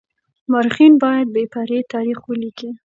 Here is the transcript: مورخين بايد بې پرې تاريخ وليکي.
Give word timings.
مورخين 0.51 0.93
بايد 1.03 1.27
بې 1.35 1.43
پرې 1.53 1.77
تاريخ 1.93 2.19
وليکي. 2.29 2.69